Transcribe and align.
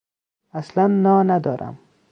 اصلا 0.53 0.87
نا 0.87 1.23
ندارم. 1.23 1.77